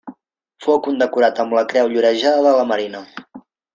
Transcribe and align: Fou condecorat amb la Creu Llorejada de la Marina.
Fou 0.65 0.77
condecorat 0.87 1.41
amb 1.43 1.55
la 1.57 1.63
Creu 1.73 1.91
Llorejada 1.93 2.41
de 2.49 2.55
la 2.61 2.65
Marina. 2.73 3.03